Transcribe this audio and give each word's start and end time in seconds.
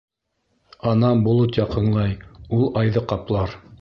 Ана 0.93 1.11
болот 1.27 1.59
яҡынлай, 1.61 2.17
ул 2.61 2.67
айҙы 2.83 3.05
ҡаплар. 3.13 3.55